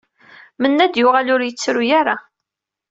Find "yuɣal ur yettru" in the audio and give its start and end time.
0.99-1.83